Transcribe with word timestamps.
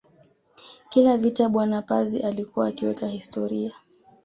Kila 0.89 1.17
vita 1.17 1.49
bwana 1.49 1.81
Pazi 1.81 2.19
alikuwa 2.21 2.67
akiweka 2.67 3.07
historia 3.07 3.71